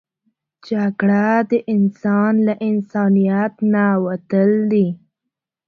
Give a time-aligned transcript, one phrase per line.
[0.67, 4.87] جګړه د انسان له انسانیت نه وتل دي